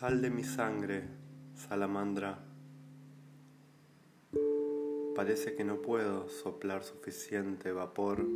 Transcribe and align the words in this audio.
Sal 0.00 0.20
de 0.20 0.28
mi 0.28 0.42
sangre, 0.42 1.04
salamandra. 1.54 2.36
Parece 5.14 5.54
que 5.54 5.62
no 5.62 5.76
puedo 5.76 6.28
soplar 6.28 6.82
suficiente 6.82 7.70
vapor 7.70 8.26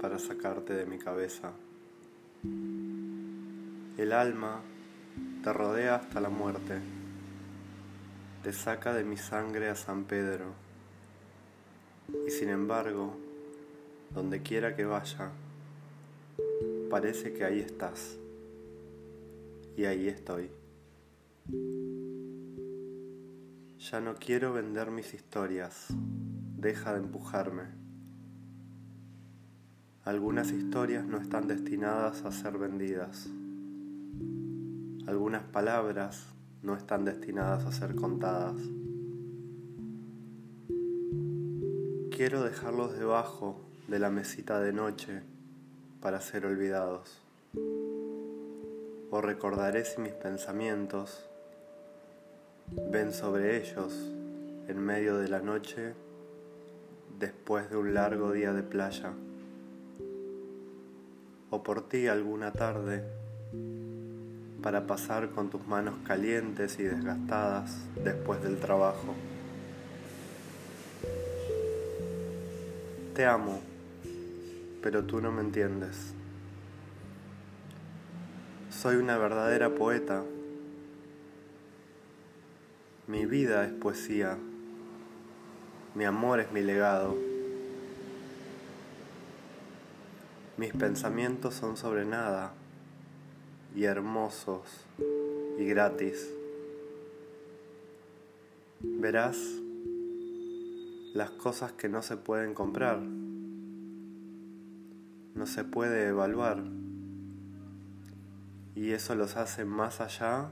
para 0.00 0.18
sacarte 0.18 0.72
de 0.72 0.86
mi 0.86 0.98
cabeza. 0.98 1.52
El 3.98 4.12
alma 4.14 4.62
te 5.44 5.52
rodea 5.52 5.96
hasta 5.96 6.22
la 6.22 6.30
muerte, 6.30 6.78
te 8.42 8.54
saca 8.54 8.94
de 8.94 9.04
mi 9.04 9.18
sangre 9.18 9.68
a 9.68 9.74
San 9.74 10.04
Pedro, 10.04 10.54
y 12.26 12.30
sin 12.30 12.48
embargo, 12.48 13.14
donde 14.14 14.40
quiera 14.40 14.74
que 14.74 14.86
vaya, 14.86 15.32
parece 16.88 17.34
que 17.34 17.44
ahí 17.44 17.60
estás 17.60 18.16
y 19.76 19.84
ahí 19.84 20.08
estoy. 20.08 20.50
Ya 23.78 24.00
no 24.00 24.14
quiero 24.14 24.52
vender 24.52 24.90
mis 24.90 25.14
historias, 25.14 25.88
deja 26.58 26.92
de 26.92 27.00
empujarme. 27.00 27.64
Algunas 30.04 30.50
historias 30.52 31.06
no 31.06 31.18
están 31.18 31.48
destinadas 31.48 32.24
a 32.24 32.32
ser 32.32 32.58
vendidas. 32.58 33.28
Algunas 35.06 35.44
palabras 35.44 36.26
no 36.62 36.76
están 36.76 37.04
destinadas 37.04 37.64
a 37.64 37.72
ser 37.72 37.94
contadas. 37.94 38.60
Quiero 42.10 42.42
dejarlos 42.42 42.92
debajo 42.98 43.60
de 43.88 43.98
la 43.98 44.10
mesita 44.10 44.60
de 44.60 44.72
noche 44.72 45.22
para 46.00 46.20
ser 46.20 46.46
olvidados 46.46 47.20
o 49.10 49.20
recordaré 49.20 49.84
si 49.84 50.00
mis 50.00 50.12
pensamientos 50.12 51.28
ven 52.90 53.12
sobre 53.12 53.56
ellos 53.56 53.92
en 54.68 54.78
medio 54.78 55.18
de 55.18 55.28
la 55.28 55.40
noche 55.40 55.94
después 57.18 57.68
de 57.70 57.76
un 57.76 57.92
largo 57.92 58.32
día 58.32 58.52
de 58.52 58.62
playa, 58.62 59.12
o 61.50 61.62
por 61.62 61.88
ti 61.88 62.06
alguna 62.06 62.52
tarde 62.52 63.02
para 64.62 64.86
pasar 64.86 65.30
con 65.30 65.50
tus 65.50 65.66
manos 65.66 65.94
calientes 66.06 66.78
y 66.78 66.84
desgastadas 66.84 67.78
después 68.04 68.42
del 68.42 68.58
trabajo. 68.58 69.14
Te 73.14 73.26
amo, 73.26 73.60
pero 74.82 75.04
tú 75.04 75.20
no 75.20 75.32
me 75.32 75.40
entiendes. 75.40 76.14
Soy 78.70 78.96
una 78.96 79.18
verdadera 79.18 79.74
poeta. 79.74 80.24
Mi 83.08 83.26
vida 83.26 83.64
es 83.64 83.72
poesía. 83.72 84.38
Mi 85.96 86.04
amor 86.04 86.38
es 86.38 86.52
mi 86.52 86.62
legado. 86.62 87.16
Mis 90.56 90.72
pensamientos 90.72 91.54
son 91.54 91.76
sobre 91.76 92.04
nada 92.04 92.54
y 93.74 93.84
hermosos 93.84 94.86
y 95.58 95.64
gratis. 95.64 96.30
Verás 98.78 99.36
las 101.12 101.30
cosas 101.30 101.72
que 101.72 101.88
no 101.88 102.02
se 102.02 102.16
pueden 102.16 102.54
comprar, 102.54 103.00
no 105.34 105.46
se 105.46 105.64
puede 105.64 106.06
evaluar 106.06 106.62
y 108.74 108.92
eso 108.92 109.14
los 109.14 109.36
hace 109.36 109.64
más 109.64 110.00
allá 110.00 110.50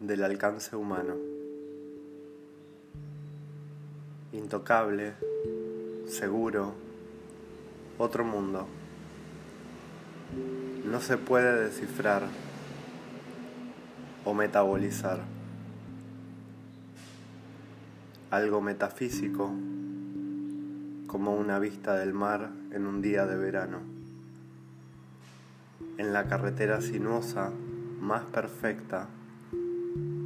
del 0.00 0.22
alcance 0.22 0.76
humano. 0.76 1.14
Intocable, 4.32 5.14
seguro, 6.06 6.74
otro 7.98 8.24
mundo. 8.24 8.66
No 10.84 11.00
se 11.00 11.16
puede 11.16 11.64
descifrar 11.64 12.24
o 14.24 14.34
metabolizar. 14.34 15.20
Algo 18.30 18.60
metafísico 18.60 19.52
como 21.06 21.36
una 21.36 21.60
vista 21.60 21.96
del 21.96 22.12
mar 22.12 22.50
en 22.72 22.86
un 22.86 23.00
día 23.00 23.26
de 23.26 23.36
verano 23.36 24.03
en 25.98 26.12
la 26.12 26.24
carretera 26.24 26.80
sinuosa 26.80 27.50
más 28.00 28.24
perfecta 28.24 29.08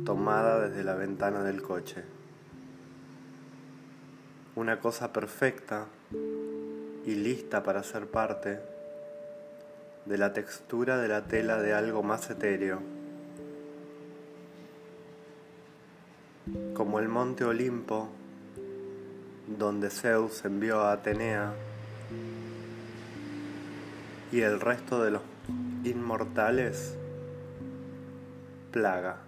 tomada 0.05 0.69
desde 0.69 0.85
la 0.85 0.95
ventana 0.95 1.43
del 1.43 1.61
coche. 1.61 2.03
Una 4.57 4.81
cosa 4.81 5.13
perfecta 5.13 5.87
y 7.05 7.15
lista 7.15 7.63
para 7.63 7.83
ser 7.83 8.07
parte 8.07 8.59
de 10.07 10.19
la 10.19 10.33
textura 10.33 10.97
de 10.97 11.09
la 11.09 11.27
tela 11.27 11.61
de 11.61 11.75
algo 11.75 12.03
más 12.03 12.31
etéreo, 12.31 12.81
como 16.73 16.99
el 16.99 17.09
monte 17.09 17.45
Olimpo, 17.45 18.09
donde 19.59 19.91
Zeus 19.91 20.45
envió 20.47 20.81
a 20.81 20.93
Atenea 20.93 21.53
y 24.31 24.41
el 24.41 24.61
resto 24.61 25.03
de 25.03 25.11
los 25.13 25.23
inmortales, 25.85 26.97
plaga. 28.73 29.28